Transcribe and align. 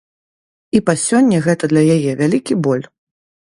І 0.79 0.81
па 0.87 0.95
сёння 1.07 1.43
гэта 1.49 1.63
для 1.75 1.83
яе 1.99 2.11
вялікі 2.25 2.61
боль. 2.69 2.85